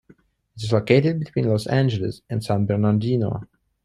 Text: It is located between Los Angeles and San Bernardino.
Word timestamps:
It 0.57 0.63
is 0.63 0.73
located 0.73 1.19
between 1.19 1.47
Los 1.47 1.67
Angeles 1.67 2.23
and 2.27 2.43
San 2.43 2.65
Bernardino. 2.65 3.43